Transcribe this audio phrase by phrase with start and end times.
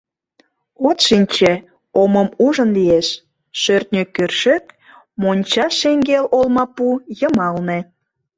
[0.87, 1.53] От шинче,
[2.01, 3.07] омым ужын лиеш:
[3.61, 4.63] шӧртньӧ кӧршӧк
[5.21, 6.87] монча шеҥгел олмапу
[7.19, 7.79] йымалне!